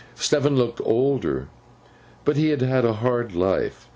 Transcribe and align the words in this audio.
Stephen 0.15 0.55
looked 0.55 0.81
older, 0.83 1.47
but 2.25 2.35
he 2.35 2.49
had 2.49 2.63
had 2.63 2.83
a 2.83 2.93
hard 3.03 3.35
life. 3.35 3.87